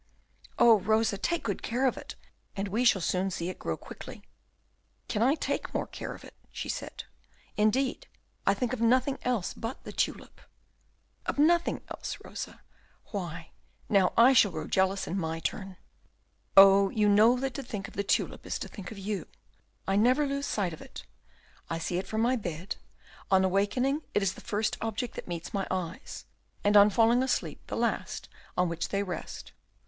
"Oh, 0.57 0.79
Rosa, 0.79 1.15
take 1.15 1.43
good 1.43 1.61
care 1.61 1.85
of 1.85 1.95
it, 1.95 2.15
and 2.55 2.69
we 2.69 2.83
shall 2.85 3.03
soon 3.03 3.29
see 3.29 3.49
it 3.49 3.59
grow 3.59 3.77
quickly." 3.77 4.23
"Can 5.07 5.21
I 5.21 5.35
take 5.35 5.75
more 5.75 5.85
care 5.85 6.15
of 6.15 6.23
it?" 6.23 6.33
said 6.51 7.03
she. 7.03 7.07
"Indeed, 7.55 8.07
I 8.47 8.55
think 8.55 8.73
of 8.73 8.81
nothing 8.81 9.19
else 9.21 9.53
but 9.53 9.83
the 9.83 9.91
tulip." 9.91 10.41
"Of 11.27 11.37
nothing 11.37 11.81
else, 11.87 12.17
Rosa? 12.25 12.61
Why, 13.11 13.51
now 13.89 14.11
I 14.17 14.33
shall 14.33 14.49
grow 14.49 14.65
jealous 14.65 15.05
in 15.05 15.19
my 15.19 15.39
turn." 15.39 15.77
"Oh, 16.57 16.89
you 16.89 17.07
know 17.07 17.37
that 17.37 17.53
to 17.53 17.61
think 17.61 17.87
of 17.87 17.93
the 17.93 18.03
tulip 18.03 18.43
is 18.47 18.57
to 18.57 18.67
think 18.67 18.89
of 18.89 18.97
you; 18.97 19.27
I 19.87 19.97
never 19.97 20.25
lose 20.25 20.47
sight 20.47 20.73
of 20.73 20.81
it. 20.81 21.03
I 21.69 21.77
see 21.77 21.99
it 21.99 22.07
from 22.07 22.21
my 22.21 22.35
bed, 22.35 22.77
on 23.29 23.43
awaking 23.45 24.01
it 24.15 24.23
is 24.23 24.33
the 24.33 24.41
first 24.41 24.79
object 24.81 25.13
that 25.13 25.27
meets 25.27 25.53
my 25.53 25.67
eyes, 25.69 26.25
and 26.63 26.75
on 26.75 26.89
falling 26.89 27.21
asleep 27.21 27.61
the 27.67 27.77
last 27.77 28.29
on 28.57 28.67
which 28.67 28.89
they 28.89 29.03
rest. 29.03 29.51